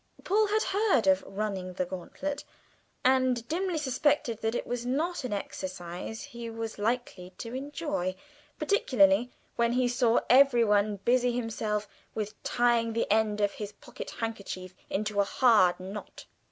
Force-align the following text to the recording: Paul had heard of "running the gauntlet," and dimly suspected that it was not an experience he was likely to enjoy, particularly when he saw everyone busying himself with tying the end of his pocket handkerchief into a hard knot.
Paul 0.23 0.47
had 0.47 0.63
heard 0.63 1.05
of 1.05 1.23
"running 1.27 1.73
the 1.73 1.85
gauntlet," 1.85 2.43
and 3.05 3.47
dimly 3.47 3.77
suspected 3.77 4.41
that 4.41 4.55
it 4.55 4.65
was 4.65 4.83
not 4.83 5.23
an 5.23 5.31
experience 5.31 6.23
he 6.23 6.49
was 6.49 6.79
likely 6.79 7.33
to 7.37 7.53
enjoy, 7.53 8.15
particularly 8.57 9.29
when 9.57 9.73
he 9.73 9.87
saw 9.87 10.19
everyone 10.27 10.95
busying 11.05 11.35
himself 11.35 11.87
with 12.15 12.41
tying 12.41 12.93
the 12.93 13.05
end 13.11 13.41
of 13.41 13.51
his 13.51 13.73
pocket 13.73 14.09
handkerchief 14.09 14.73
into 14.89 15.21
a 15.21 15.23
hard 15.23 15.79
knot. 15.79 16.25